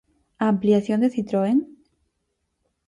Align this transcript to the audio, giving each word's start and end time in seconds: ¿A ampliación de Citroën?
¿A 0.43 0.45
ampliación 0.53 0.99
de 1.01 1.11
Citroën? 1.15 1.57